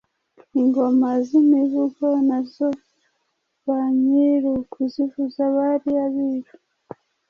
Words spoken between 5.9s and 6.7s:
Abiru,